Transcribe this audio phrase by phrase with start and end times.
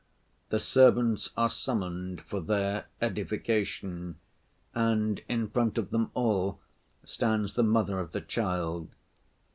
[0.49, 4.15] The servants are summoned for their edification,
[4.73, 6.59] and in front of them all
[7.03, 8.89] stands the mother of the child.